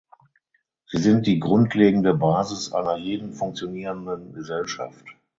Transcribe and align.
Sie 0.87 0.97
sind 0.99 1.27
die 1.27 1.39
grundlegende 1.39 2.15
Basis 2.15 2.73
einer 2.73 2.95
jeden 2.97 3.33
funktionierenden 3.33 4.33
Gesellschaft. 4.33 5.05